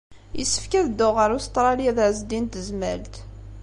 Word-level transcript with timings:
Yessefk 0.37 0.73
ad 0.79 0.85
dduɣ 0.89 1.13
ɣer 1.19 1.29
Ustṛalya 1.37 1.91
d 1.97 1.97
Ɛezdin 2.05 2.43
n 2.47 2.51
Tezmalt. 2.51 3.15